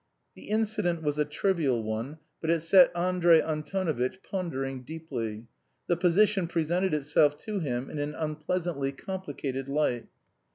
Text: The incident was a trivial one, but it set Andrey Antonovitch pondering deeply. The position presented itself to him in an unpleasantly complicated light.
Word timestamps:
The 0.33 0.45
incident 0.49 1.03
was 1.03 1.19
a 1.19 1.25
trivial 1.25 1.83
one, 1.83 2.17
but 2.41 2.49
it 2.49 2.61
set 2.61 2.91
Andrey 2.97 3.39
Antonovitch 3.39 4.23
pondering 4.23 4.81
deeply. 4.81 5.45
The 5.85 5.95
position 5.95 6.47
presented 6.47 6.95
itself 6.95 7.37
to 7.45 7.59
him 7.59 7.87
in 7.87 7.99
an 7.99 8.15
unpleasantly 8.15 8.93
complicated 8.93 9.69
light. 9.69 10.07